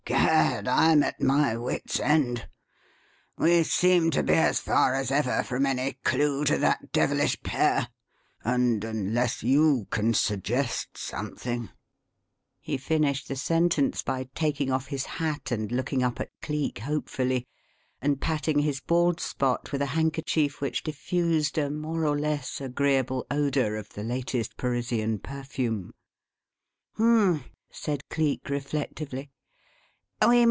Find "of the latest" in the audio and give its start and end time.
23.77-24.57